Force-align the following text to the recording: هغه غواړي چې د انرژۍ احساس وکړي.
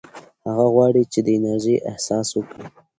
هغه 0.45 0.65
غواړي 0.73 1.03
چې 1.11 1.19
د 1.23 1.27
انرژۍ 1.37 1.75
احساس 1.89 2.27
وکړي. 2.33 2.65